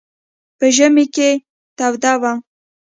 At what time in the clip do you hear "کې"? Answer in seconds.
1.15-1.29